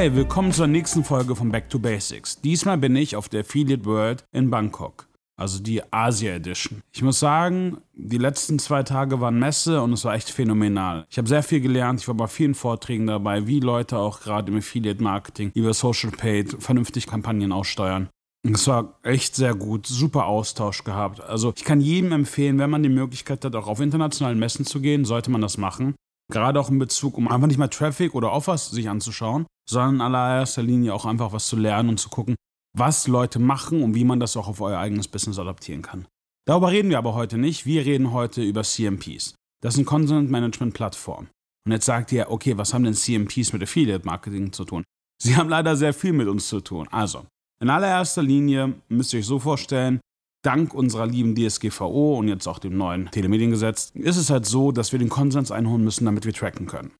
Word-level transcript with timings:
Hi, 0.00 0.14
willkommen 0.14 0.50
zur 0.50 0.66
nächsten 0.66 1.04
Folge 1.04 1.36
von 1.36 1.52
Back 1.52 1.68
to 1.68 1.78
Basics. 1.78 2.40
Diesmal 2.40 2.78
bin 2.78 2.96
ich 2.96 3.16
auf 3.16 3.28
der 3.28 3.40
Affiliate 3.40 3.84
World 3.84 4.24
in 4.32 4.48
Bangkok, 4.48 5.06
also 5.36 5.62
die 5.62 5.82
Asia 5.92 6.32
Edition. 6.32 6.80
Ich 6.90 7.02
muss 7.02 7.20
sagen, 7.20 7.82
die 7.92 8.16
letzten 8.16 8.58
zwei 8.58 8.82
Tage 8.82 9.20
waren 9.20 9.38
Messe 9.38 9.82
und 9.82 9.92
es 9.92 10.06
war 10.06 10.14
echt 10.14 10.30
phänomenal. 10.30 11.04
Ich 11.10 11.18
habe 11.18 11.28
sehr 11.28 11.42
viel 11.42 11.60
gelernt, 11.60 12.00
ich 12.00 12.08
war 12.08 12.14
bei 12.14 12.28
vielen 12.28 12.54
Vorträgen 12.54 13.08
dabei, 13.08 13.46
wie 13.46 13.60
Leute 13.60 13.98
auch 13.98 14.20
gerade 14.20 14.50
im 14.50 14.56
Affiliate 14.56 15.02
Marketing 15.02 15.50
über 15.52 15.74
Social 15.74 16.12
Paid 16.12 16.62
vernünftig 16.62 17.06
Kampagnen 17.06 17.52
aussteuern. 17.52 18.08
Es 18.42 18.66
war 18.68 18.98
echt 19.02 19.36
sehr 19.36 19.54
gut, 19.54 19.86
super 19.86 20.24
Austausch 20.24 20.82
gehabt. 20.82 21.20
Also 21.20 21.52
ich 21.54 21.64
kann 21.64 21.82
jedem 21.82 22.12
empfehlen, 22.12 22.58
wenn 22.58 22.70
man 22.70 22.82
die 22.82 22.88
Möglichkeit 22.88 23.44
hat, 23.44 23.54
auch 23.54 23.66
auf 23.66 23.80
internationalen 23.80 24.38
Messen 24.38 24.64
zu 24.64 24.80
gehen, 24.80 25.04
sollte 25.04 25.30
man 25.30 25.42
das 25.42 25.58
machen. 25.58 25.94
Gerade 26.30 26.60
auch 26.60 26.70
in 26.70 26.78
Bezug, 26.78 27.18
um 27.18 27.28
einfach 27.28 27.46
nicht 27.46 27.58
mal 27.58 27.68
Traffic 27.68 28.14
oder 28.14 28.32
Offers 28.32 28.70
sich 28.70 28.88
anzuschauen, 28.88 29.46
sondern 29.68 29.96
in 29.96 30.00
allererster 30.00 30.62
Linie 30.62 30.94
auch 30.94 31.04
einfach 31.04 31.32
was 31.32 31.48
zu 31.48 31.56
lernen 31.56 31.90
und 31.90 31.98
zu 31.98 32.08
gucken, 32.08 32.36
was 32.76 33.08
Leute 33.08 33.38
machen 33.38 33.82
und 33.82 33.94
wie 33.94 34.04
man 34.04 34.20
das 34.20 34.36
auch 34.36 34.48
auf 34.48 34.60
euer 34.60 34.78
eigenes 34.78 35.08
Business 35.08 35.38
adaptieren 35.38 35.82
kann. 35.82 36.06
Darüber 36.46 36.70
reden 36.70 36.90
wir 36.90 36.98
aber 36.98 37.14
heute 37.14 37.36
nicht. 37.36 37.66
Wir 37.66 37.84
reden 37.84 38.12
heute 38.12 38.42
über 38.42 38.62
CMPs. 38.62 39.34
Das 39.62 39.74
sind 39.74 39.84
Content 39.84 40.30
Management 40.30 40.74
Plattformen. 40.74 41.28
Und 41.66 41.72
jetzt 41.72 41.84
sagt 41.84 42.12
ihr, 42.12 42.30
okay, 42.30 42.56
was 42.56 42.72
haben 42.72 42.84
denn 42.84 42.94
CMPs 42.94 43.52
mit 43.52 43.62
Affiliate 43.62 44.06
Marketing 44.06 44.52
zu 44.52 44.64
tun? 44.64 44.84
Sie 45.22 45.36
haben 45.36 45.50
leider 45.50 45.76
sehr 45.76 45.92
viel 45.92 46.12
mit 46.12 46.28
uns 46.28 46.48
zu 46.48 46.60
tun. 46.60 46.88
Also, 46.90 47.26
in 47.60 47.68
allererster 47.68 48.22
Linie 48.22 48.74
müsst 48.88 49.12
ihr 49.12 49.18
euch 49.18 49.26
so 49.26 49.38
vorstellen, 49.38 50.00
dank 50.42 50.74
unserer 50.74 51.06
lieben 51.06 51.34
DSGVO 51.34 52.18
und 52.18 52.28
jetzt 52.28 52.46
auch 52.46 52.58
dem 52.58 52.76
neuen 52.76 53.10
Telemediengesetz 53.10 53.92
ist 53.94 54.16
es 54.16 54.30
halt 54.30 54.46
so, 54.46 54.72
dass 54.72 54.92
wir 54.92 54.98
den 54.98 55.08
Konsens 55.08 55.50
einholen 55.50 55.84
müssen, 55.84 56.04
damit 56.04 56.24
wir 56.24 56.32
tracken 56.32 56.66
können. 56.66 56.92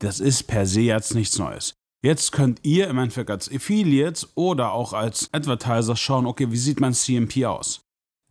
Das 0.00 0.20
ist 0.20 0.44
per 0.44 0.66
se 0.66 0.82
jetzt 0.82 1.14
nichts 1.14 1.38
Neues. 1.38 1.74
Jetzt 2.02 2.32
könnt 2.32 2.60
ihr 2.62 2.88
im 2.88 2.98
Endeffekt 2.98 3.30
als 3.30 3.50
Affiliates 3.50 4.28
oder 4.36 4.72
auch 4.72 4.92
als 4.92 5.28
Advertiser 5.32 5.96
schauen, 5.96 6.26
okay, 6.26 6.50
wie 6.50 6.56
sieht 6.56 6.80
mein 6.80 6.94
CMP 6.94 7.44
aus? 7.46 7.80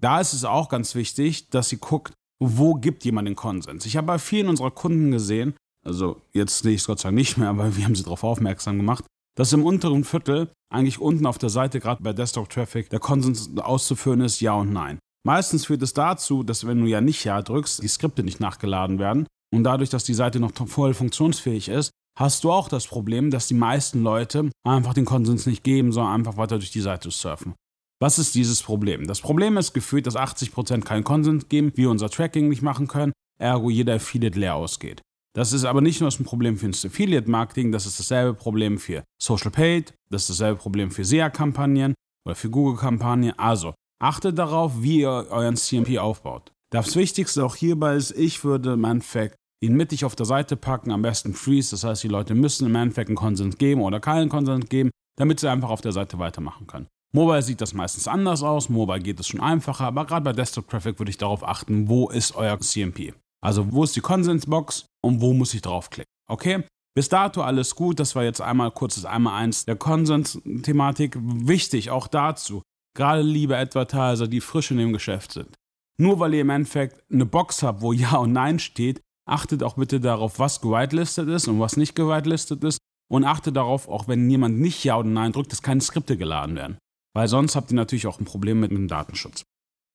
Da 0.02 0.20
ist 0.20 0.34
es 0.34 0.46
auch 0.46 0.70
ganz 0.70 0.96
wichtig, 0.96 1.50
dass 1.50 1.72
ihr 1.72 1.80
guckt, 1.80 2.14
wo 2.40 2.76
gibt 2.76 3.06
jemand 3.06 3.28
den 3.28 3.36
Konsens. 3.36 3.86
Ich 3.86 3.98
habe 3.98 4.08
bei 4.08 4.20
vielen 4.20 4.50
unserer 4.50 4.72
Kunden 4.72 5.12
gesehen, 5.12 5.56
also 5.84 6.22
jetzt 6.34 6.60
sehe 6.60 6.74
ich 6.74 6.82
es 6.82 6.88
Gott 6.88 7.00
sei 7.00 7.10
Dank 7.10 7.16
nicht 7.16 7.38
mehr, 7.38 7.50
aber 7.50 7.76
wir 7.76 7.86
haben 7.86 7.96
sie 7.96 8.04
darauf 8.04 8.24
aufmerksam 8.24 8.78
gemacht, 8.78 9.06
dass 9.36 9.54
im 9.54 9.64
unteren 9.64 10.04
Viertel 10.04 10.50
eigentlich 10.74 11.00
unten 11.00 11.26
auf 11.26 11.38
der 11.38 11.50
Seite, 11.50 11.80
gerade 11.80 12.02
bei 12.02 12.14
Desktop 12.14 12.50
Traffic, 12.50 12.90
der 12.90 13.00
Konsens 13.00 13.50
auszuführen 13.58 14.22
ist, 14.22 14.42
ja 14.42 14.54
und 14.54 14.74
nein. 14.74 15.00
Meistens 15.26 15.66
führt 15.66 15.82
es 15.82 15.94
dazu, 15.94 16.44
dass 16.44 16.68
wenn 16.68 16.82
du 16.82 16.88
ja 16.88 17.02
nicht 17.02 17.24
Ja 17.24 17.42
drückst, 17.42 17.82
die 17.82 17.88
Skripte 17.88 18.24
nicht 18.24 18.40
nachgeladen 18.40 19.00
werden. 19.00 19.28
Und 19.54 19.64
dadurch, 19.64 19.90
dass 19.90 20.04
die 20.04 20.14
Seite 20.14 20.40
noch 20.40 20.52
voll 20.68 20.94
funktionsfähig 20.94 21.70
ist, 21.70 21.92
hast 22.18 22.44
du 22.44 22.52
auch 22.52 22.70
das 22.70 22.88
Problem, 22.88 23.32
dass 23.32 23.48
die 23.48 23.54
meisten 23.54 24.04
Leute 24.04 24.52
einfach 24.64 24.94
den 24.94 25.06
Konsens 25.06 25.46
nicht 25.46 25.64
geben, 25.64 25.92
sondern 25.92 26.14
einfach 26.14 26.38
weiter 26.38 26.58
durch 26.58 26.72
die 26.72 26.82
Seite 26.82 27.12
surfen. 27.12 27.56
Was 28.00 28.20
ist 28.20 28.36
dieses 28.36 28.62
Problem? 28.62 29.08
Das 29.08 29.22
Problem 29.22 29.58
ist 29.58 29.74
gefühlt, 29.74 30.06
dass 30.06 30.18
80% 30.18 30.82
keinen 30.82 31.04
Konsens 31.04 31.48
geben, 31.48 31.72
wir 31.76 31.90
unser 31.90 32.10
Tracking 32.10 32.50
nicht 32.50 32.62
machen 32.62 32.88
können, 32.88 33.14
ergo 33.40 33.70
jeder 33.70 33.96
Affiliate 33.96 34.38
leer 34.38 34.56
ausgeht. 34.56 35.02
Das 35.36 35.52
ist 35.52 35.66
aber 35.66 35.82
nicht 35.82 36.00
nur 36.00 36.10
ein 36.10 36.24
Problem 36.24 36.56
für 36.56 36.70
das 36.70 36.86
Affiliate-Marketing, 36.86 37.74
das 37.74 37.86
ist 37.86 38.00
dasselbe 38.00 38.34
Problem 38.34 38.78
für 38.78 39.04
Social 39.22 39.52
Paid, 39.52 39.94
das 40.10 40.24
ist 40.24 40.30
dasselbe 40.30 40.58
Problem 40.58 40.92
für 40.92 41.04
SEA-Kampagnen 41.04 41.94
oder 42.26 42.36
für 42.36 42.50
Google-Kampagnen. 42.50 43.38
Also 43.38 43.74
achtet 44.02 44.40
darauf, 44.40 44.82
wie 44.82 45.02
ihr 45.02 45.28
euren 45.30 45.58
CMP 45.58 45.98
aufbaut. 45.98 46.54
Das 46.72 46.96
Wichtigste 46.96 47.44
auch 47.44 47.58
hierbei 47.58 47.96
ist, 47.96 48.12
ich 48.12 48.46
würde 48.46 48.74
im 48.74 48.86
Endeffekt 48.86 49.36
ihn 49.62 49.76
mittig 49.76 50.06
auf 50.06 50.16
der 50.16 50.26
Seite 50.26 50.56
packen, 50.56 50.92
am 50.92 51.02
besten 51.02 51.34
Freeze, 51.34 51.72
das 51.72 51.84
heißt, 51.84 52.04
die 52.04 52.08
Leute 52.08 52.34
müssen 52.34 52.66
im 52.66 52.76
Endeffekt 52.76 53.10
einen 53.10 53.18
Konsens 53.18 53.58
geben 53.58 53.82
oder 53.82 54.00
keinen 54.00 54.30
Konsens 54.30 54.70
geben, 54.70 54.90
damit 55.18 55.42
sie 55.42 55.50
einfach 55.50 55.70
auf 55.70 55.82
der 55.82 55.92
Seite 55.92 56.18
weitermachen 56.18 56.66
können. 56.66 56.88
Mobile 57.14 57.42
sieht 57.42 57.60
das 57.60 57.74
meistens 57.74 58.08
anders 58.08 58.42
aus, 58.42 58.70
Mobile 58.70 59.00
geht 59.00 59.20
es 59.20 59.28
schon 59.28 59.42
einfacher, 59.42 59.86
aber 59.86 60.06
gerade 60.06 60.24
bei 60.24 60.34
Desktop 60.34 60.70
Traffic 60.70 60.98
würde 60.98 61.10
ich 61.10 61.18
darauf 61.18 61.46
achten, 61.46 61.90
wo 61.90 62.10
ist 62.10 62.36
euer 62.36 62.58
CMP. 62.60 63.14
Also 63.46 63.72
wo 63.72 63.84
ist 63.84 63.96
die 63.96 64.02
Konsensbox 64.02 64.88
und 65.04 65.22
wo 65.22 65.32
muss 65.34 65.54
ich 65.54 65.62
draufklicken? 65.62 66.12
Okay? 66.28 66.64
Bis 66.96 67.10
dato 67.10 67.44
alles 67.44 67.76
gut. 67.76 68.00
Das 68.00 68.16
war 68.16 68.24
jetzt 68.24 68.42
einmal 68.42 68.72
kurzes 68.72 69.06
einmal 69.06 69.40
eins 69.40 69.66
der 69.66 69.76
Konsens-Thematik. 69.76 71.16
Wichtig 71.22 71.92
auch 71.92 72.08
dazu, 72.08 72.64
gerade 72.98 73.22
liebe 73.22 73.56
Advertiser, 73.56 74.28
die 74.28 74.42
frisch 74.42 74.72
in 74.72 74.78
dem 74.78 74.94
Geschäft 74.94 75.34
sind. 75.34 75.54
Nur 75.98 76.20
weil 76.20 76.34
ihr 76.34 76.42
im 76.42 76.50
Endeffekt 76.50 77.04
eine 77.12 77.28
Box 77.28 77.62
habt, 77.62 77.82
wo 77.82 77.94
Ja 77.94 78.16
und 78.16 78.34
Nein 78.34 78.58
steht, 78.58 79.02
achtet 79.30 79.62
auch 79.62 79.76
bitte 79.76 80.00
darauf, 80.00 80.40
was 80.40 80.60
gewitelistet 80.60 81.30
ist 81.30 81.48
und 81.48 81.60
was 81.60 81.78
nicht 81.78 81.96
gewitelistet 81.96 82.64
ist. 82.64 82.80
Und 83.12 83.26
achtet 83.26 83.56
darauf, 83.56 83.88
auch 83.88 84.08
wenn 84.08 84.28
jemand 84.28 84.60
nicht 84.60 84.84
Ja 84.84 84.98
oder 84.98 85.10
Nein 85.10 85.34
drückt, 85.34 85.52
dass 85.52 85.62
keine 85.62 85.82
Skripte 85.82 86.18
geladen 86.18 86.56
werden. 86.56 86.80
Weil 87.14 87.28
sonst 87.28 87.56
habt 87.56 87.72
ihr 87.72 87.76
natürlich 87.76 88.08
auch 88.08 88.20
ein 88.20 88.26
Problem 88.26 88.60
mit 88.60 88.72
dem 88.72 88.88
Datenschutz. 88.88 89.44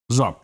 So, 0.08 0.36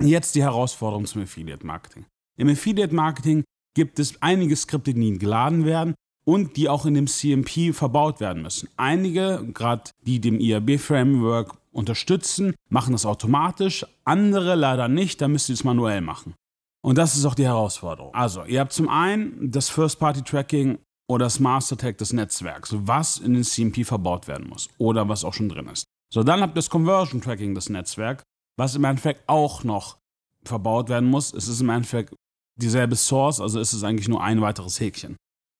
jetzt 0.00 0.36
die 0.36 0.42
Herausforderung 0.42 1.06
zum 1.06 1.22
Affiliate 1.22 1.66
Marketing. 1.66 2.06
Im 2.36 2.48
Affiliate 2.48 2.94
Marketing 2.94 3.44
gibt 3.74 3.98
es 3.98 4.20
einige 4.22 4.56
Skripte, 4.56 4.94
die 4.94 5.18
geladen 5.18 5.64
werden 5.64 5.94
und 6.24 6.56
die 6.56 6.68
auch 6.68 6.86
in 6.86 6.94
dem 6.94 7.06
CMP 7.06 7.74
verbaut 7.74 8.20
werden 8.20 8.42
müssen. 8.42 8.68
Einige, 8.76 9.46
gerade 9.52 9.90
die 10.06 10.20
dem 10.20 10.38
IAB-Framework 10.40 11.56
unterstützen, 11.72 12.54
machen 12.68 12.92
das 12.92 13.06
automatisch, 13.06 13.86
andere 14.04 14.54
leider 14.54 14.88
nicht, 14.88 15.20
da 15.20 15.28
müsst 15.28 15.48
ihr 15.48 15.54
es 15.54 15.64
manuell 15.64 16.00
machen. 16.00 16.34
Und 16.82 16.98
das 16.98 17.16
ist 17.16 17.24
auch 17.24 17.34
die 17.34 17.44
Herausforderung. 17.44 18.14
Also, 18.14 18.44
ihr 18.44 18.60
habt 18.60 18.72
zum 18.72 18.88
einen 18.88 19.50
das 19.50 19.68
First-Party-Tracking 19.70 20.78
oder 21.08 21.26
das 21.26 21.40
Master-Tag 21.40 21.98
des 21.98 22.12
Netzwerks, 22.12 22.74
was 22.76 23.18
in 23.18 23.34
den 23.34 23.44
CMP 23.44 23.84
verbaut 23.84 24.28
werden 24.28 24.48
muss 24.48 24.68
oder 24.78 25.08
was 25.08 25.24
auch 25.24 25.34
schon 25.34 25.48
drin 25.48 25.68
ist. 25.68 25.84
So, 26.12 26.22
dann 26.22 26.40
habt 26.40 26.52
ihr 26.52 26.56
das 26.56 26.70
Conversion-Tracking 26.70 27.54
des 27.54 27.68
Netzwerks, 27.68 28.22
was 28.56 28.74
im 28.74 28.84
Endeffekt 28.84 29.28
auch 29.28 29.64
noch 29.64 29.98
verbaut 30.44 30.88
werden 30.88 31.08
muss. 31.08 31.32
Es 31.32 31.48
ist 31.48 31.60
im 31.60 31.70
Endeffekt 31.70 32.14
dieselbe 32.56 32.96
Source, 32.96 33.40
also 33.40 33.60
ist 33.60 33.72
es 33.72 33.84
eigentlich 33.84 34.08
nur 34.08 34.22
ein 34.22 34.40
weiteres 34.40 34.80
Häkchen. 34.80 35.16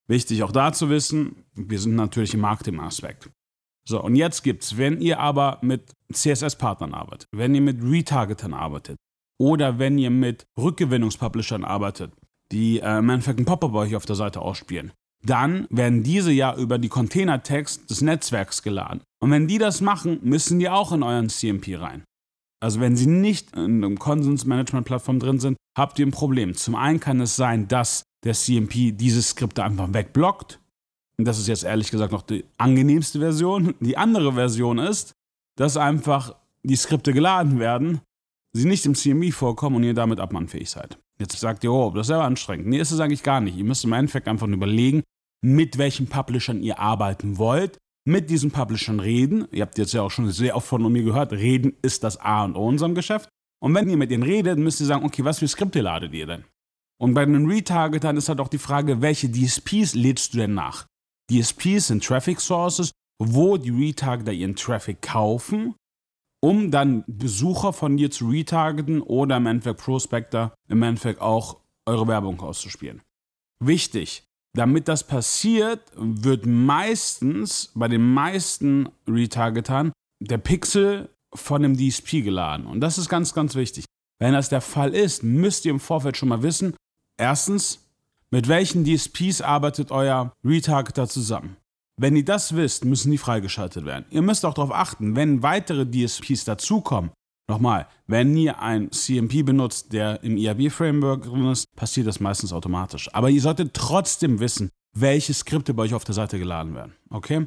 Wichtig 0.08 0.42
auch 0.42 0.52
da 0.52 0.72
zu 0.72 0.90
wissen, 0.90 1.44
wir 1.54 1.78
sind 1.78 1.94
natürlich 1.94 2.34
im 2.34 2.40
Marketing-Aspekt. 2.40 3.30
So, 3.84 4.02
und 4.02 4.14
jetzt 4.14 4.42
gibt's, 4.42 4.76
wenn 4.76 5.00
ihr 5.00 5.18
aber 5.18 5.58
mit 5.62 5.92
CSS-Partnern 6.12 6.94
arbeitet, 6.94 7.28
wenn 7.32 7.54
ihr 7.54 7.60
mit 7.60 7.82
Retargetern 7.82 8.54
arbeitet 8.54 8.96
oder 9.38 9.78
wenn 9.78 9.98
ihr 9.98 10.10
mit 10.10 10.46
Rückgewinnungspublishern 10.56 11.64
arbeitet, 11.64 12.12
die 12.52 12.80
äh, 12.80 12.84
ein 12.84 13.44
Pop-up 13.44 13.74
euch 13.74 13.96
auf 13.96 14.06
der 14.06 14.16
Seite 14.16 14.40
ausspielen, 14.40 14.92
dann 15.24 15.66
werden 15.70 16.02
diese 16.02 16.32
ja 16.32 16.54
über 16.56 16.78
die 16.78 16.88
Container-Tags 16.88 17.86
des 17.86 18.02
Netzwerks 18.02 18.62
geladen. 18.62 19.02
Und 19.20 19.30
wenn 19.30 19.48
die 19.48 19.58
das 19.58 19.80
machen, 19.80 20.18
müssen 20.22 20.58
die 20.58 20.68
auch 20.68 20.92
in 20.92 21.02
euren 21.02 21.28
CMP 21.28 21.76
rein. 21.76 22.04
Also 22.62 22.78
wenn 22.78 22.96
Sie 22.96 23.08
nicht 23.08 23.56
in 23.56 23.84
einem 23.84 23.98
Konsensmanagement-Plattform 23.98 25.18
drin 25.18 25.40
sind, 25.40 25.56
habt 25.76 25.98
ihr 25.98 26.06
ein 26.06 26.12
Problem. 26.12 26.54
Zum 26.54 26.76
einen 26.76 27.00
kann 27.00 27.20
es 27.20 27.34
sein, 27.34 27.66
dass 27.66 28.04
der 28.24 28.34
CMP 28.34 28.92
diese 28.92 29.20
Skripte 29.20 29.64
einfach 29.64 29.92
wegblockt. 29.92 30.60
Das 31.18 31.40
ist 31.40 31.48
jetzt 31.48 31.64
ehrlich 31.64 31.90
gesagt 31.90 32.12
noch 32.12 32.22
die 32.22 32.44
angenehmste 32.58 33.18
Version. 33.18 33.74
Die 33.80 33.96
andere 33.96 34.34
Version 34.34 34.78
ist, 34.78 35.12
dass 35.56 35.76
einfach 35.76 36.36
die 36.62 36.76
Skripte 36.76 37.12
geladen 37.12 37.58
werden, 37.58 38.00
sie 38.52 38.68
nicht 38.68 38.86
im 38.86 38.94
CMP 38.94 39.32
vorkommen 39.32 39.76
und 39.76 39.82
ihr 39.82 39.94
damit 39.94 40.20
abmannfähig 40.20 40.70
seid. 40.70 40.98
Jetzt 41.18 41.38
sagt 41.38 41.64
ihr, 41.64 41.72
oh, 41.72 41.90
das 41.90 42.06
ist 42.06 42.10
ja 42.10 42.22
anstrengend. 42.22 42.68
Nee, 42.68 42.78
ist 42.78 42.92
es 42.92 43.00
eigentlich 43.00 43.24
gar 43.24 43.40
nicht. 43.40 43.56
Ihr 43.56 43.64
müsst 43.64 43.84
im 43.84 43.92
Endeffekt 43.92 44.28
einfach 44.28 44.46
überlegen, 44.46 45.02
mit 45.44 45.78
welchen 45.78 46.06
Publishern 46.06 46.62
ihr 46.62 46.78
arbeiten 46.78 47.38
wollt 47.38 47.78
mit 48.04 48.30
diesen 48.30 48.50
Publishern 48.50 49.00
reden. 49.00 49.46
Ihr 49.52 49.62
habt 49.62 49.78
jetzt 49.78 49.92
ja 49.92 50.02
auch 50.02 50.10
schon 50.10 50.30
sehr 50.30 50.56
oft 50.56 50.66
von 50.66 50.90
mir 50.90 51.02
gehört, 51.02 51.32
reden 51.32 51.74
ist 51.82 52.04
das 52.04 52.18
A 52.18 52.44
und 52.44 52.56
O 52.56 52.62
in 52.64 52.74
unserem 52.74 52.94
Geschäft. 52.94 53.28
Und 53.62 53.74
wenn 53.74 53.88
ihr 53.88 53.96
mit 53.96 54.10
ihnen 54.10 54.24
redet, 54.24 54.58
müsst 54.58 54.80
ihr 54.80 54.86
sagen, 54.86 55.04
okay, 55.04 55.24
was 55.24 55.38
für 55.38 55.48
Skripte 55.48 55.80
ladet 55.80 56.12
ihr 56.12 56.26
denn? 56.26 56.44
Und 57.00 57.14
bei 57.14 57.24
den 57.24 57.48
Retargetern 57.48 58.16
ist 58.16 58.28
halt 58.28 58.40
auch 58.40 58.48
die 58.48 58.58
Frage, 58.58 59.02
welche 59.02 59.30
DSPs 59.30 59.94
lädst 59.94 60.34
du 60.34 60.38
denn 60.38 60.54
nach? 60.54 60.86
DSPs 61.30 61.88
sind 61.88 62.04
Traffic 62.04 62.40
Sources, 62.40 62.92
wo 63.20 63.56
die 63.56 63.70
Retargeter 63.70 64.32
ihren 64.32 64.56
Traffic 64.56 65.00
kaufen, 65.02 65.74
um 66.40 66.70
dann 66.70 67.04
Besucher 67.06 67.72
von 67.72 67.96
dir 67.96 68.10
zu 68.10 68.28
retargeten 68.28 69.00
oder 69.00 69.36
im 69.36 69.46
Endeffekt 69.46 69.80
Prospector 69.80 70.54
im 70.68 70.82
Endeffekt 70.82 71.20
auch 71.20 71.60
eure 71.86 72.08
Werbung 72.08 72.40
auszuspielen. 72.40 73.00
Wichtig, 73.60 74.24
damit 74.56 74.88
das 74.88 75.04
passiert, 75.04 75.80
wird 75.96 76.46
meistens 76.46 77.70
bei 77.74 77.88
den 77.88 78.12
meisten 78.12 78.88
Retargetern 79.08 79.92
der 80.20 80.38
Pixel 80.38 81.08
von 81.34 81.62
dem 81.62 81.76
DSP 81.76 82.22
geladen. 82.22 82.66
Und 82.66 82.80
das 82.80 82.98
ist 82.98 83.08
ganz, 83.08 83.32
ganz 83.34 83.54
wichtig. 83.54 83.86
Wenn 84.18 84.34
das 84.34 84.50
der 84.50 84.60
Fall 84.60 84.94
ist, 84.94 85.22
müsst 85.22 85.64
ihr 85.64 85.72
im 85.72 85.80
Vorfeld 85.80 86.16
schon 86.16 86.28
mal 86.28 86.42
wissen, 86.42 86.76
erstens, 87.18 87.80
mit 88.30 88.48
welchen 88.48 88.84
DSPs 88.84 89.40
arbeitet 89.40 89.90
euer 89.90 90.32
Retargeter 90.44 91.08
zusammen. 91.08 91.56
Wenn 92.00 92.16
ihr 92.16 92.24
das 92.24 92.54
wisst, 92.56 92.84
müssen 92.84 93.10
die 93.10 93.18
freigeschaltet 93.18 93.84
werden. 93.84 94.06
Ihr 94.10 94.22
müsst 94.22 94.44
auch 94.44 94.54
darauf 94.54 94.72
achten, 94.72 95.16
wenn 95.16 95.42
weitere 95.42 95.86
DSPs 95.86 96.44
dazukommen, 96.44 97.10
Nochmal, 97.48 97.88
wenn 98.06 98.36
ihr 98.36 98.60
ein 98.60 98.90
CMP 98.92 99.44
benutzt, 99.44 99.92
der 99.92 100.22
im 100.22 100.36
IAB-Framework 100.36 101.24
drin 101.24 101.50
ist, 101.50 101.66
passiert 101.76 102.06
das 102.06 102.20
meistens 102.20 102.52
automatisch. 102.52 103.12
Aber 103.14 103.30
ihr 103.30 103.40
solltet 103.40 103.74
trotzdem 103.74 104.40
wissen, 104.40 104.70
welche 104.94 105.34
Skripte 105.34 105.74
bei 105.74 105.84
euch 105.84 105.94
auf 105.94 106.04
der 106.04 106.14
Seite 106.14 106.38
geladen 106.38 106.74
werden. 106.74 106.94
Okay? 107.10 107.46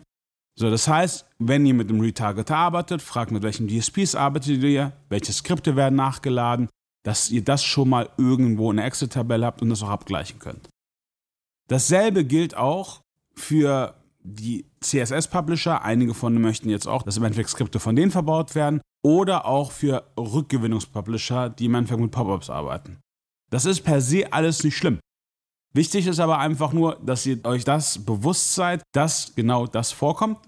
So, 0.57 0.69
das 0.69 0.88
heißt, 0.88 1.25
wenn 1.39 1.65
ihr 1.65 1.74
mit 1.74 1.89
dem 1.89 2.00
Retargeter 2.00 2.56
arbeitet, 2.56 3.01
fragt 3.01 3.31
mit 3.31 3.44
welchen 3.44 3.68
DSPs 3.68 4.15
arbeitet 4.15 4.63
ihr, 4.63 4.94
welche 5.09 5.33
Skripte 5.33 5.75
werden 5.75 5.95
nachgeladen, 5.95 6.69
dass 7.03 7.30
ihr 7.30 7.44
das 7.44 7.63
schon 7.63 7.89
mal 7.89 8.09
irgendwo 8.18 8.71
in 8.71 8.77
der 8.77 8.86
Excel-Tabelle 8.86 9.45
habt 9.45 9.62
und 9.62 9.69
das 9.69 9.83
auch 9.83 9.89
abgleichen 9.89 10.39
könnt. 10.39 10.69
Dasselbe 11.68 12.25
gilt 12.25 12.56
auch 12.56 13.01
für 13.33 13.95
die 14.24 14.65
CSS-Publisher. 14.81 15.83
Einige 15.83 16.13
von 16.13 16.33
denen 16.33 16.44
möchten 16.44 16.69
jetzt 16.69 16.88
auch, 16.88 17.03
dass 17.03 17.18
im 17.18 17.24
Endeffekt 17.24 17.50
Skripte 17.50 17.80
von 17.80 17.95
denen 17.95 18.12
verbaut 18.12 18.56
werden. 18.56 18.81
Oder 19.06 19.46
auch 19.46 19.72
für 19.72 20.04
Rückgewinnungspublisher, 20.18 21.50
die 21.50 21.66
im 21.66 21.75
Endeffekt 21.75 22.02
mit 22.02 22.10
Pop-ups 22.10 22.50
arbeiten. 22.50 23.02
Das 23.52 23.66
ist 23.66 23.81
per 23.81 24.02
se 24.02 24.34
alles 24.34 24.63
nicht 24.63 24.75
schlimm. 24.75 24.98
Wichtig 25.75 26.07
ist 26.07 26.19
aber 26.19 26.40
einfach 26.40 26.74
nur, 26.74 26.96
dass 27.06 27.24
ihr 27.28 27.46
euch 27.46 27.63
das 27.63 28.04
bewusst 28.04 28.56
seid, 28.56 28.81
dass 28.96 29.36
genau 29.36 29.68
das 29.68 29.92
vorkommt 29.92 30.40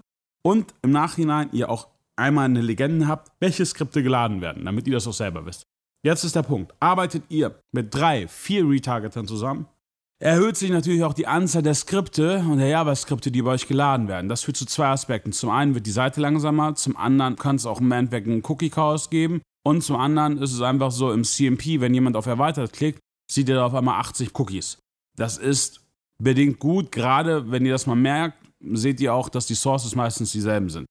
und 0.44 0.74
im 0.82 0.90
Nachhinein 0.90 1.50
ihr 1.52 1.70
auch 1.70 1.86
einmal 2.16 2.46
eine 2.46 2.60
Legende 2.60 3.06
habt, 3.06 3.30
welche 3.38 3.64
Skripte 3.64 4.02
geladen 4.02 4.40
werden, 4.40 4.64
damit 4.64 4.88
ihr 4.88 4.94
das 4.94 5.06
auch 5.06 5.12
selber 5.12 5.46
wisst. 5.46 5.62
Jetzt 6.04 6.24
ist 6.24 6.34
der 6.34 6.42
Punkt. 6.42 6.74
Arbeitet 6.80 7.22
ihr 7.28 7.60
mit 7.70 7.94
drei, 7.94 8.26
vier 8.26 8.68
Retargetern 8.68 9.28
zusammen, 9.28 9.68
erhöht 10.20 10.56
sich 10.56 10.70
natürlich 10.70 11.04
auch 11.04 11.14
die 11.14 11.26
Anzahl 11.26 11.62
der 11.62 11.74
Skripte 11.74 12.44
und 12.48 12.58
der 12.58 12.68
JavaScripte, 12.68 13.30
die 13.30 13.42
bei 13.42 13.52
euch 13.52 13.68
geladen 13.68 14.08
werden. 14.08 14.28
Das 14.28 14.42
führt 14.42 14.56
zu 14.56 14.66
zwei 14.66 14.88
Aspekten. 14.88 15.32
Zum 15.32 15.50
einen 15.50 15.74
wird 15.74 15.86
die 15.86 15.92
Seite 15.92 16.20
langsamer, 16.20 16.74
zum 16.74 16.96
anderen 16.96 17.36
kann 17.36 17.56
es 17.56 17.66
auch 17.66 17.80
im 17.80 17.92
Endeffekt 17.92 18.26
einen 18.26 18.42
Cookie-Chaos 18.44 19.10
geben 19.10 19.40
und 19.64 19.82
zum 19.82 19.96
anderen 19.96 20.38
ist 20.38 20.52
es 20.52 20.62
einfach 20.62 20.90
so 20.90 21.12
im 21.12 21.24
CMP, 21.24 21.80
wenn 21.80 21.94
jemand 21.94 22.16
auf 22.16 22.26
Erweitert 22.26 22.72
klickt, 22.72 23.00
sieht 23.30 23.48
er 23.48 23.56
da 23.56 23.66
auf 23.66 23.74
einmal 23.74 24.00
80 24.00 24.38
Cookies. 24.38 24.78
Das 25.16 25.36
ist 25.36 25.80
bedingt 26.22 26.58
gut, 26.58 26.90
gerade 26.90 27.50
wenn 27.50 27.64
ihr 27.64 27.72
das 27.72 27.86
mal 27.86 27.94
merkt, 27.94 28.38
seht 28.60 29.00
ihr 29.00 29.14
auch, 29.14 29.28
dass 29.28 29.46
die 29.46 29.54
Sources 29.54 29.94
meistens 29.94 30.32
dieselben 30.32 30.70
sind. 30.70 30.86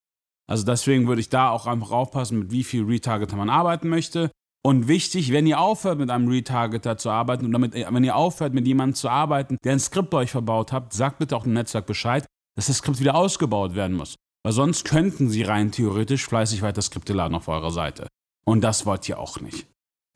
Also 0.48 0.64
deswegen 0.64 1.06
würde 1.06 1.20
ich 1.20 1.28
da 1.28 1.50
auch 1.50 1.66
einfach 1.66 1.90
aufpassen, 1.90 2.38
mit 2.38 2.50
wie 2.50 2.64
viel 2.64 2.84
Retargeter 2.84 3.36
man 3.36 3.50
arbeiten 3.50 3.88
möchte. 3.88 4.30
Und 4.64 4.88
wichtig, 4.88 5.32
wenn 5.32 5.46
ihr 5.46 5.60
aufhört, 5.60 5.98
mit 5.98 6.10
einem 6.10 6.28
Retargeter 6.28 6.98
zu 6.98 7.10
arbeiten 7.10 7.46
und 7.46 7.52
damit, 7.52 7.74
wenn 7.74 8.04
ihr 8.04 8.16
aufhört, 8.16 8.54
mit 8.54 8.66
jemandem 8.66 8.94
zu 8.94 9.08
arbeiten, 9.08 9.56
der 9.64 9.72
ein 9.72 9.80
Skript 9.80 10.10
bei 10.10 10.18
euch 10.18 10.30
verbaut 10.30 10.72
habt, 10.72 10.92
sagt 10.92 11.18
bitte 11.18 11.36
auch 11.36 11.44
dem 11.44 11.52
Netzwerk 11.52 11.86
Bescheid, 11.86 12.26
dass 12.56 12.66
das 12.66 12.78
Skript 12.78 13.00
wieder 13.00 13.14
ausgebaut 13.14 13.74
werden 13.74 13.96
muss. 13.96 14.16
Weil 14.44 14.52
sonst 14.52 14.84
könnten 14.84 15.28
sie 15.28 15.42
rein 15.42 15.72
theoretisch 15.72 16.26
fleißig 16.26 16.62
weiter 16.62 16.82
Skripte 16.82 17.12
laden 17.12 17.34
auf 17.34 17.48
eurer 17.48 17.70
Seite. 17.70 18.08
Und 18.44 18.62
das 18.62 18.84
wollt 18.86 19.08
ihr 19.08 19.18
auch 19.18 19.40
nicht. 19.40 19.66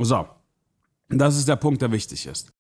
So, 0.01 0.27
das 1.09 1.37
ist 1.37 1.49
der 1.49 1.57
Punkt, 1.57 1.83
der 1.83 1.93
wichtig 1.93 2.27
ist. 2.27 2.51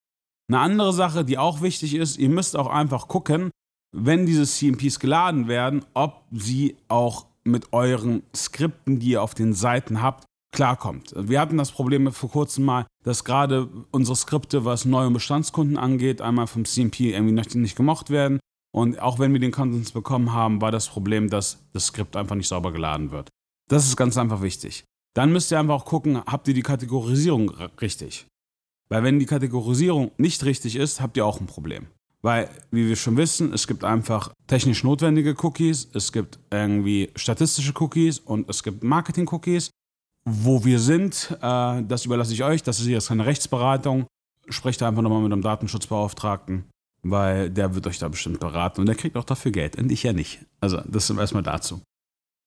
Eine 0.48 0.60
andere 0.60 0.92
Sache, 0.92 1.24
die 1.24 1.38
auch 1.38 1.62
wichtig 1.62 1.94
ist, 1.94 2.18
ihr 2.18 2.28
müsst 2.28 2.56
auch 2.56 2.66
einfach 2.66 3.08
gucken, 3.08 3.50
wenn 3.92 4.26
diese 4.26 4.46
CMPs 4.46 5.00
geladen 5.00 5.48
werden, 5.48 5.84
ob 5.94 6.24
sie 6.30 6.76
auch 6.88 7.26
mit 7.44 7.72
euren 7.72 8.22
Skripten, 8.34 9.00
die 9.00 9.10
ihr 9.10 9.22
auf 9.22 9.34
den 9.34 9.52
Seiten 9.52 10.02
habt, 10.02 10.24
klarkommt. 10.52 11.12
Wir 11.16 11.40
hatten 11.40 11.56
das 11.56 11.72
Problem 11.72 12.12
vor 12.12 12.30
kurzem 12.30 12.64
mal, 12.64 12.86
dass 13.04 13.24
gerade 13.24 13.68
unsere 13.90 14.16
Skripte, 14.16 14.64
was 14.64 14.84
neue 14.84 15.10
Bestandskunden 15.10 15.76
angeht, 15.76 16.20
einmal 16.20 16.46
vom 16.46 16.64
CMP 16.64 17.12
irgendwie 17.12 17.58
nicht 17.58 17.76
gemocht 17.76 18.10
werden. 18.10 18.38
Und 18.74 19.00
auch 19.00 19.18
wenn 19.18 19.32
wir 19.32 19.40
den 19.40 19.52
Content 19.52 19.92
bekommen 19.92 20.32
haben, 20.32 20.60
war 20.60 20.70
das 20.70 20.88
Problem, 20.88 21.28
dass 21.28 21.58
das 21.72 21.86
Skript 21.86 22.16
einfach 22.16 22.36
nicht 22.36 22.48
sauber 22.48 22.72
geladen 22.72 23.10
wird. 23.10 23.28
Das 23.68 23.86
ist 23.86 23.96
ganz 23.96 24.16
einfach 24.16 24.42
wichtig. 24.42 24.84
Dann 25.14 25.32
müsst 25.32 25.50
ihr 25.50 25.58
einfach 25.58 25.74
auch 25.74 25.84
gucken, 25.84 26.22
habt 26.24 26.48
ihr 26.48 26.54
die 26.54 26.62
Kategorisierung 26.62 27.50
richtig? 27.80 28.26
Weil 28.88 29.04
wenn 29.04 29.18
die 29.18 29.26
Kategorisierung 29.26 30.12
nicht 30.16 30.44
richtig 30.44 30.76
ist, 30.76 31.00
habt 31.00 31.16
ihr 31.16 31.26
auch 31.26 31.40
ein 31.40 31.46
Problem. 31.46 31.86
Weil, 32.22 32.48
wie 32.70 32.88
wir 32.88 32.96
schon 32.96 33.16
wissen, 33.16 33.52
es 33.52 33.66
gibt 33.66 33.84
einfach 33.84 34.32
technisch 34.46 34.84
notwendige 34.84 35.34
Cookies, 35.42 35.88
es 35.92 36.12
gibt 36.12 36.38
irgendwie 36.50 37.10
statistische 37.16 37.72
Cookies 37.80 38.20
und 38.20 38.48
es 38.48 38.62
gibt 38.62 38.84
Marketing-Cookies. 38.84 39.70
Wo 40.24 40.64
wir 40.64 40.78
sind, 40.78 41.36
äh, 41.42 41.82
das 41.82 42.04
überlasse 42.04 42.32
ich 42.32 42.44
euch, 42.44 42.62
das 42.62 42.80
ist 42.80 42.86
jetzt 42.86 43.08
keine 43.08 43.26
Rechtsberatung. 43.26 44.06
Sprecht 44.48 44.82
einfach 44.82 45.02
nochmal 45.02 45.22
mit 45.22 45.32
einem 45.32 45.42
Datenschutzbeauftragten, 45.42 46.64
weil 47.02 47.50
der 47.50 47.74
wird 47.74 47.86
euch 47.86 47.98
da 47.98 48.08
bestimmt 48.08 48.40
beraten 48.40 48.80
und 48.80 48.86
der 48.86 48.94
kriegt 48.94 49.16
auch 49.16 49.24
dafür 49.24 49.50
Geld 49.50 49.76
und 49.78 49.90
ich 49.90 50.02
ja 50.02 50.12
nicht. 50.12 50.44
Also, 50.60 50.80
das 50.86 51.10
ist 51.10 51.16
erstmal 51.16 51.42
dazu. 51.42 51.80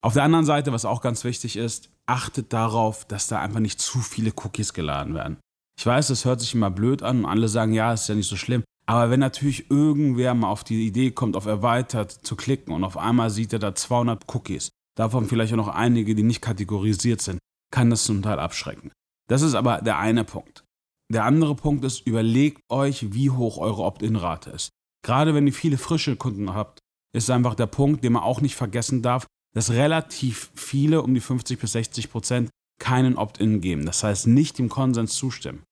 Auf 0.01 0.13
der 0.13 0.23
anderen 0.23 0.45
Seite, 0.45 0.71
was 0.71 0.85
auch 0.85 1.01
ganz 1.01 1.23
wichtig 1.23 1.57
ist, 1.57 1.89
achtet 2.05 2.53
darauf, 2.53 3.05
dass 3.05 3.27
da 3.27 3.39
einfach 3.39 3.59
nicht 3.59 3.81
zu 3.81 3.99
viele 3.99 4.31
Cookies 4.35 4.73
geladen 4.73 5.15
werden. 5.15 5.37
Ich 5.77 5.85
weiß, 5.85 6.07
das 6.07 6.25
hört 6.25 6.41
sich 6.41 6.53
immer 6.53 6.69
blöd 6.69 7.01
an 7.01 7.19
und 7.19 7.25
alle 7.25 7.47
sagen, 7.47 7.73
ja, 7.73 7.91
ist 7.91 8.07
ja 8.07 8.15
nicht 8.15 8.29
so 8.29 8.37
schlimm. 8.37 8.63
Aber 8.85 9.09
wenn 9.09 9.19
natürlich 9.19 9.71
irgendwer 9.71 10.33
mal 10.35 10.49
auf 10.49 10.63
die 10.63 10.85
Idee 10.85 11.11
kommt, 11.11 11.35
auf 11.35 11.47
erweitert 11.47 12.11
zu 12.11 12.35
klicken 12.35 12.73
und 12.73 12.83
auf 12.83 12.97
einmal 12.97 13.29
sieht 13.29 13.51
er 13.51 13.59
da 13.59 13.73
200 13.73 14.33
Cookies, 14.33 14.69
davon 14.95 15.25
vielleicht 15.25 15.53
auch 15.53 15.57
noch 15.57 15.69
einige, 15.69 16.13
die 16.13 16.23
nicht 16.23 16.41
kategorisiert 16.41 17.21
sind, 17.21 17.39
kann 17.75 17.89
das 17.89 18.05
zum 18.05 18.21
Teil 18.21 18.39
abschrecken. 18.39 18.93
Das 19.27 19.41
ist 19.41 19.53
aber 19.53 19.81
der 19.81 19.99
eine 19.99 20.23
Punkt. 20.23 20.63
Der 21.11 21.25
andere 21.25 21.55
Punkt 21.55 21.83
ist, 21.83 22.07
überlegt 22.07 22.61
euch, 22.69 23.13
wie 23.13 23.31
hoch 23.31 23.57
eure 23.57 23.83
Opt-in-Rate 23.83 24.49
ist. 24.51 24.69
Gerade 25.03 25.35
wenn 25.35 25.45
ihr 25.45 25.51
viele 25.51 25.77
frische 25.77 26.15
Kunden 26.15 26.53
habt, 26.53 26.79
ist 27.13 27.29
einfach 27.29 27.53
der 27.53 27.65
Punkt, 27.67 28.01
den 28.05 28.13
man 28.13 28.23
auch 28.23 28.39
nicht 28.39 28.55
vergessen 28.55 29.01
darf, 29.01 29.27
dass 29.53 29.71
relativ 29.71 30.51
viele, 30.55 31.01
um 31.01 31.13
die 31.13 31.19
50 31.19 31.59
bis 31.59 31.73
60 31.73 32.09
Prozent, 32.11 32.49
keinen 32.79 33.17
Opt-in 33.17 33.59
geben. 33.59 33.85
Das 33.85 34.05
heißt, 34.05 34.27
nicht 34.27 34.57
dem 34.57 34.69
Konsens 34.69 35.15
zustimmen. 35.15 35.63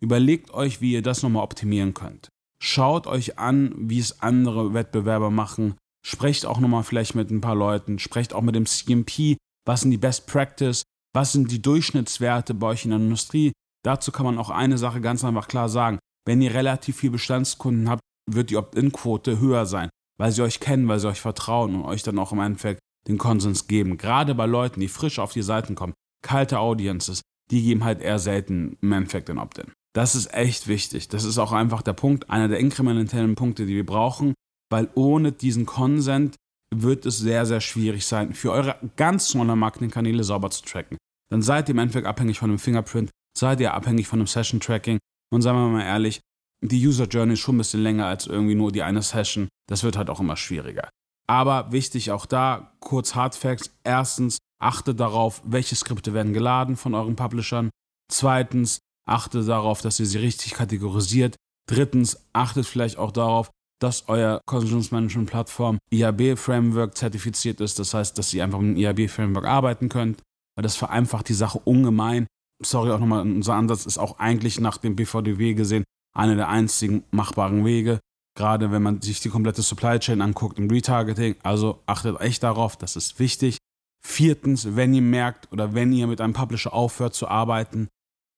Überlegt 0.00 0.54
euch, 0.54 0.80
wie 0.80 0.92
ihr 0.92 1.02
das 1.02 1.22
nochmal 1.22 1.44
optimieren 1.44 1.92
könnt. 1.92 2.30
Schaut 2.62 3.06
euch 3.06 3.38
an, 3.38 3.74
wie 3.76 3.98
es 3.98 4.22
andere 4.22 4.72
Wettbewerber 4.72 5.30
machen. 5.30 5.74
Sprecht 6.06 6.46
auch 6.46 6.58
nochmal 6.58 6.84
vielleicht 6.84 7.14
mit 7.14 7.30
ein 7.30 7.42
paar 7.42 7.54
Leuten. 7.54 7.98
Sprecht 7.98 8.32
auch 8.32 8.40
mit 8.40 8.54
dem 8.54 8.64
CMP. 8.64 9.36
Was 9.66 9.82
sind 9.82 9.90
die 9.90 9.98
Best 9.98 10.26
Practice? 10.26 10.84
Was 11.12 11.32
sind 11.32 11.50
die 11.50 11.60
Durchschnittswerte 11.60 12.54
bei 12.54 12.68
euch 12.68 12.84
in 12.84 12.90
der 12.90 13.00
Industrie? 13.00 13.52
Dazu 13.84 14.12
kann 14.12 14.26
man 14.26 14.38
auch 14.38 14.50
eine 14.50 14.78
Sache 14.78 15.00
ganz 15.00 15.24
einfach 15.24 15.48
klar 15.48 15.68
sagen. 15.68 15.98
Wenn 16.26 16.42
ihr 16.42 16.54
relativ 16.54 16.98
viele 16.98 17.12
Bestandskunden 17.12 17.88
habt, 17.88 18.02
wird 18.30 18.50
die 18.50 18.56
Opt-in-Quote 18.56 19.40
höher 19.40 19.66
sein, 19.66 19.88
weil 20.18 20.30
sie 20.30 20.42
euch 20.42 20.60
kennen, 20.60 20.86
weil 20.86 21.00
sie 21.00 21.08
euch 21.08 21.20
vertrauen 21.20 21.74
und 21.74 21.84
euch 21.84 22.02
dann 22.02 22.18
auch 22.18 22.32
im 22.32 22.40
Endeffekt 22.40 22.80
den 23.08 23.18
Konsens 23.18 23.66
geben. 23.66 23.96
Gerade 23.96 24.34
bei 24.34 24.46
Leuten, 24.46 24.80
die 24.80 24.88
frisch 24.88 25.18
auf 25.18 25.32
die 25.32 25.42
Seiten 25.42 25.74
kommen, 25.74 25.94
kalte 26.22 26.60
Audiences, 26.60 27.22
die 27.50 27.62
geben 27.62 27.82
halt 27.82 28.00
eher 28.00 28.18
selten 28.18 28.76
im 28.80 28.92
Endeffekt 28.92 29.28
den 29.28 29.38
Opt-in. 29.38 29.72
Das 29.92 30.14
ist 30.14 30.32
echt 30.32 30.68
wichtig. 30.68 31.08
Das 31.08 31.24
ist 31.24 31.38
auch 31.38 31.50
einfach 31.50 31.82
der 31.82 31.94
Punkt, 31.94 32.30
einer 32.30 32.46
der 32.46 32.60
inkrementellen 32.60 33.34
Punkte, 33.34 33.66
die 33.66 33.74
wir 33.74 33.86
brauchen, 33.86 34.34
weil 34.70 34.88
ohne 34.94 35.32
diesen 35.32 35.66
Consent 35.66 36.36
wird 36.74 37.06
es 37.06 37.18
sehr, 37.18 37.46
sehr 37.46 37.60
schwierig 37.60 38.06
sein, 38.06 38.34
für 38.34 38.52
eure 38.52 38.76
ganz 38.96 39.34
normalen 39.34 39.58
Marketingkanäle 39.58 40.24
sauber 40.24 40.50
zu 40.50 40.62
tracken. 40.62 40.96
Dann 41.30 41.42
seid 41.42 41.68
ihr 41.68 41.74
im 41.74 41.78
Endeffekt 41.78 42.06
abhängig 42.06 42.38
von 42.38 42.50
einem 42.50 42.58
Fingerprint, 42.58 43.10
seid 43.36 43.60
ihr 43.60 43.74
abhängig 43.74 44.06
von 44.06 44.18
einem 44.18 44.26
Session-Tracking 44.26 44.98
und 45.32 45.42
sagen 45.42 45.58
wir 45.58 45.68
mal 45.68 45.84
ehrlich, 45.84 46.20
die 46.62 46.86
User 46.86 47.06
Journey 47.06 47.34
ist 47.34 47.40
schon 47.40 47.56
ein 47.56 47.58
bisschen 47.58 47.82
länger 47.82 48.06
als 48.06 48.26
irgendwie 48.26 48.54
nur 48.54 48.70
die 48.70 48.82
eine 48.82 49.02
Session. 49.02 49.48
Das 49.68 49.82
wird 49.82 49.96
halt 49.96 50.10
auch 50.10 50.20
immer 50.20 50.36
schwieriger. 50.36 50.88
Aber 51.26 51.72
wichtig 51.72 52.10
auch 52.10 52.26
da, 52.26 52.72
kurz 52.80 53.14
Hardfacts. 53.14 53.70
Erstens, 53.84 54.38
achtet 54.60 55.00
darauf, 55.00 55.40
welche 55.44 55.76
Skripte 55.76 56.12
werden 56.12 56.32
geladen 56.32 56.76
von 56.76 56.94
euren 56.94 57.16
Publishern. 57.16 57.70
Zweitens, 58.12 58.80
achtet 59.08 59.48
darauf, 59.48 59.80
dass 59.80 60.00
ihr 60.00 60.06
sie 60.06 60.18
richtig 60.18 60.54
kategorisiert. 60.54 61.36
Drittens, 61.66 62.18
achtet 62.32 62.66
vielleicht 62.66 62.98
auch 62.98 63.12
darauf, 63.12 63.50
dass 63.80 64.08
euer 64.08 64.40
Consumer 64.46 64.84
Management 64.90 65.30
Plattform 65.30 65.78
IAB 65.90 66.38
Framework 66.38 66.96
zertifiziert 66.96 67.60
ist. 67.60 67.78
Das 67.78 67.94
heißt, 67.94 68.16
dass 68.16 68.32
ihr 68.34 68.44
einfach 68.44 68.60
mit 68.60 68.76
dem 68.76 68.82
IAB 68.82 69.10
Framework 69.10 69.46
arbeiten 69.46 69.88
könnt, 69.88 70.22
weil 70.56 70.62
das 70.62 70.76
vereinfacht 70.76 71.28
die 71.28 71.34
Sache 71.34 71.60
ungemein. 71.64 72.26
Sorry 72.62 72.90
auch 72.90 72.98
nochmal, 72.98 73.22
unser 73.22 73.54
Ansatz 73.54 73.86
ist 73.86 73.98
auch 73.98 74.18
eigentlich 74.18 74.60
nach 74.60 74.76
dem 74.76 74.96
BVDW 74.96 75.54
gesehen 75.54 75.84
einer 76.14 76.36
der 76.36 76.48
einzigen 76.48 77.04
machbaren 77.10 77.64
Wege 77.64 78.00
gerade 78.40 78.70
wenn 78.70 78.82
man 78.82 79.02
sich 79.02 79.20
die 79.20 79.28
komplette 79.28 79.62
Supply 79.62 79.98
Chain 79.98 80.22
anguckt 80.22 80.58
im 80.58 80.70
Retargeting. 80.70 81.36
Also 81.42 81.82
achtet 81.86 82.20
echt 82.20 82.42
darauf, 82.42 82.76
das 82.76 82.96
ist 82.96 83.18
wichtig. 83.18 83.58
Viertens, 84.02 84.76
wenn 84.76 84.94
ihr 84.94 85.02
merkt 85.02 85.52
oder 85.52 85.74
wenn 85.74 85.92
ihr 85.92 86.06
mit 86.06 86.22
einem 86.22 86.32
Publisher 86.32 86.72
aufhört 86.72 87.14
zu 87.14 87.28
arbeiten, 87.28 87.88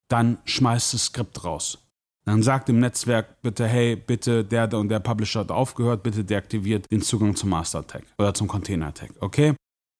dann 0.08 0.38
schmeißt 0.44 0.94
das 0.94 1.04
Skript 1.06 1.44
raus. 1.44 1.78
Dann 2.24 2.42
sagt 2.42 2.68
dem 2.68 2.78
Netzwerk 2.78 3.42
bitte, 3.42 3.66
hey, 3.66 3.96
bitte, 3.96 4.44
der 4.44 4.72
und 4.74 4.88
der 4.88 5.00
Publisher 5.00 5.40
hat 5.40 5.50
aufgehört, 5.50 6.02
bitte 6.02 6.24
deaktiviert 6.24 6.90
den 6.90 7.02
Zugang 7.02 7.34
zum 7.34 7.50
Master 7.50 7.86
Tag 7.86 8.04
oder 8.18 8.32
zum 8.32 8.46
Container 8.46 8.94
Tag, 8.94 9.10
okay? 9.20 9.54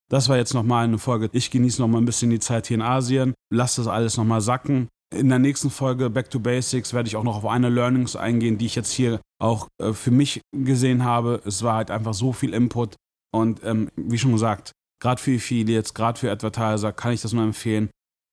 Das 0.09 0.29
war 0.29 0.37
jetzt 0.37 0.53
nochmal 0.53 0.85
eine 0.85 0.99
Folge. 0.99 1.31
Ich 1.33 1.51
genieße 1.51 1.81
nochmal 1.81 2.03
ein 2.03 2.05
bisschen 2.05 2.31
die 2.31 2.39
Zeit 2.39 2.67
hier 2.67 2.77
in 2.77 2.83
Asien. 2.83 3.33
Lasst 3.51 3.79
das 3.79 3.87
alles 3.87 4.19
nochmal 4.19 4.43
sacken. 4.43 4.89
In 5.13 5.31
der 5.31 5.39
nächsten 5.39 5.71
Folge 5.71 6.11
Back 6.11 6.31
to 6.31 6.39
Basics 6.39 6.93
werde 6.93 7.09
ich 7.09 7.17
auch 7.17 7.25
noch 7.25 7.37
auf 7.37 7.47
eine 7.47 7.71
Learnings 7.71 8.15
eingehen, 8.15 8.59
die 8.59 8.67
ich 8.67 8.75
jetzt 8.75 8.93
hier 8.93 9.21
auch 9.41 9.69
äh, 9.81 9.93
für 9.93 10.11
mich 10.11 10.43
gesehen 10.55 11.05
habe. 11.05 11.41
Es 11.45 11.63
war 11.63 11.77
halt 11.77 11.91
einfach 11.91 12.15
so 12.15 12.33
viel 12.33 12.55
Input 12.55 12.95
und 13.35 13.65
ähm, 13.65 13.89
wie 13.97 14.19
schon 14.19 14.33
gesagt, 14.33 14.73
gerade 15.03 15.21
für 15.21 15.35
Affiliates, 15.35 15.95
gerade 15.95 16.19
für 16.19 16.31
Advertiser 16.31 16.93
kann 16.93 17.13
ich 17.13 17.23
das 17.23 17.33
nur 17.33 17.45
empfehlen. 17.45 17.91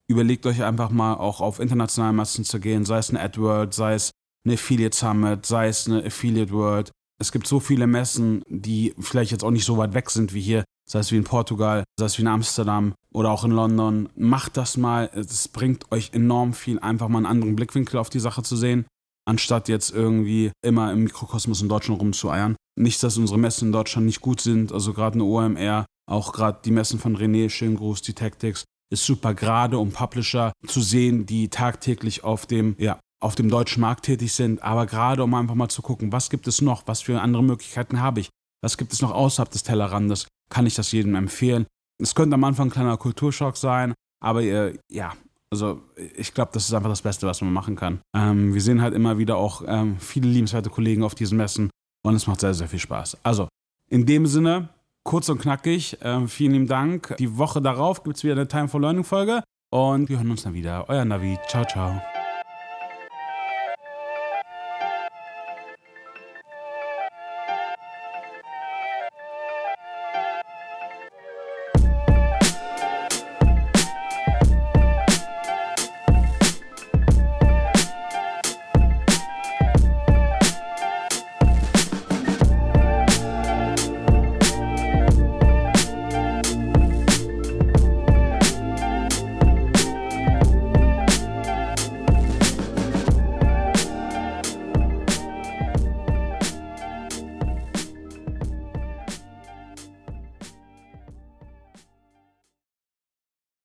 Überlegt 0.10 0.48
euch 0.48 0.64
einfach 0.64 0.90
mal 0.90 1.14
auch 1.14 1.40
auf 1.40 1.60
internationale 1.60 2.14
Massen 2.14 2.44
zu 2.44 2.60
gehen, 2.60 2.84
sei 2.84 2.98
es 2.98 3.12
eine 3.12 3.20
AdWords, 3.20 3.78
sei 3.78 3.94
es 3.94 4.10
eine 4.44 4.56
Affiliate 4.56 4.98
Summit, 4.98 5.46
sei 5.46 5.68
es 5.68 5.88
eine 5.88 6.04
Affiliate 6.04 6.52
World. 6.52 6.90
Es 7.22 7.32
gibt 7.32 7.46
so 7.46 7.60
viele 7.60 7.86
Messen, 7.86 8.42
die 8.48 8.96
vielleicht 8.98 9.32
jetzt 9.32 9.44
auch 9.44 9.52
nicht 9.52 9.66
so 9.66 9.78
weit 9.78 9.94
weg 9.94 10.10
sind 10.10 10.34
wie 10.34 10.42
hier, 10.42 10.64
sei 10.90 11.00
es 11.00 11.12
wie 11.12 11.18
in 11.18 11.26
Portugal, 11.26 11.84
sei 12.00 12.08
es 12.08 12.18
wie 12.18 12.24
in 12.24 12.28
Amsterdam 12.28 12.96
oder 13.14 13.30
auch 13.30 13.44
in 13.44 13.52
London. 13.52 14.10
Macht 14.16 14.58
das 14.58 14.78
mal. 14.78 15.12
Es 15.14 15.48
bringt 15.48 15.92
euch 15.92 16.12
enorm 16.14 16.54
viel, 16.54 16.80
einfach 16.80 17.08
mal 17.08 17.20
einen 17.20 17.28
anderen 17.28 17.56
Blickwinkel 17.56 18.00
auf 18.00 18.10
die 18.10 18.20
Sache 18.20 18.42
zu 18.42 18.56
sehen, 18.56 18.88
anstatt 19.28 19.70
jetzt 19.70 19.92
irgendwie 19.92 20.52
immer 20.66 20.92
im 20.92 21.04
Mikrokosmos 21.04 21.62
in 21.62 21.70
Deutschland 21.70 22.02
rumzueiern. 22.02 22.56
Nicht, 22.76 23.04
dass 23.04 23.18
unsere 23.18 23.38
Messen 23.38 23.68
in 23.68 23.74
Deutschland 23.74 24.08
nicht 24.08 24.22
gut 24.22 24.42
sind, 24.42 24.72
also 24.72 24.94
gerade 24.94 25.16
eine 25.16 25.26
OMR, 25.26 25.86
auch 26.10 26.34
gerade 26.34 26.62
die 26.66 26.72
Messen 26.72 26.98
von 26.98 27.16
René, 27.16 27.50
schönen 27.50 27.76
Gruß, 27.76 28.02
die 28.02 28.14
Tactics, 28.14 28.64
ist 28.90 29.06
super, 29.06 29.34
gerade 29.34 29.78
um 29.78 29.92
Publisher 29.92 30.52
zu 30.66 30.82
sehen, 30.82 31.26
die 31.26 31.50
tagtäglich 31.50 32.24
auf 32.24 32.46
dem, 32.46 32.76
ja, 32.80 33.00
auf 33.22 33.36
dem 33.36 33.50
deutschen 33.50 33.82
Markt 33.82 34.06
tätig 34.06 34.34
sind, 34.34 34.64
aber 34.64 34.86
gerade 34.86 35.24
um 35.24 35.34
einfach 35.34 35.56
mal 35.56 35.70
zu 35.70 35.82
gucken, 35.82 36.12
was 36.12 36.30
gibt 36.30 36.48
es 36.48 36.62
noch, 36.62 36.88
was 36.88 37.02
für 37.02 37.22
andere 37.22 37.44
Möglichkeiten 37.44 38.02
habe 38.02 38.22
ich, 38.22 38.30
was 38.62 38.78
gibt 38.78 38.94
es 38.94 39.02
noch 39.02 39.12
außerhalb 39.12 39.52
des 39.52 39.64
Tellerrandes, 39.64 40.28
kann 40.50 40.66
ich 40.66 40.76
das 40.76 40.92
jedem 40.92 41.16
empfehlen. 41.16 41.66
Es 42.02 42.16
könnte 42.16 42.36
am 42.36 42.44
Anfang 42.44 42.68
ein 42.68 42.72
kleiner 42.72 42.98
Kulturschock 42.98 43.58
sein, 43.58 43.94
aber 44.22 44.42
äh, 44.42 44.78
ja, 44.90 45.14
also 45.52 45.82
ich 46.16 46.34
glaube, 46.34 46.52
das 46.54 46.66
ist 46.66 46.74
einfach 46.74 46.90
das 46.90 47.02
Beste, 47.02 47.28
was 47.28 47.42
man 47.42 47.52
machen 47.52 47.76
kann. 47.76 48.00
Ähm, 48.16 48.54
wir 48.54 48.62
sehen 48.62 48.82
halt 48.82 48.94
immer 48.94 49.18
wieder 49.18 49.38
auch 49.38 49.64
ähm, 49.68 49.98
viele 50.00 50.30
liebenswerte 50.30 50.70
Kollegen 50.70 51.04
auf 51.04 51.16
diesen 51.16 51.38
Messen 51.38 51.70
und 52.04 52.16
es 52.16 52.28
macht 52.28 52.40
sehr, 52.40 52.54
sehr 52.54 52.70
viel 52.70 52.80
Spaß. 52.80 53.18
Also 53.24 53.48
in 53.90 54.06
dem 54.06 54.28
Sinne, 54.28 54.70
kurz 55.04 55.30
und 55.30 55.40
knackig, 55.40 55.98
ähm, 56.02 56.28
vielen 56.28 56.54
lieben 56.54 56.68
Dank. 56.68 57.16
Die 57.18 57.38
Woche 57.38 57.62
darauf 57.62 58.04
gibt 58.04 58.18
es 58.18 58.24
wieder 58.24 58.34
eine 58.34 58.48
Time 58.48 58.68
for 58.68 58.82
Learning 58.82 59.04
Folge 59.04 59.44
und 59.72 60.10
wir 60.10 60.18
hören 60.18 60.32
uns 60.32 60.44
dann 60.44 60.54
wieder. 60.54 60.86
Euer 60.90 61.06
Navi. 61.06 61.38
Ciao, 61.48 61.66
ciao. 61.66 62.02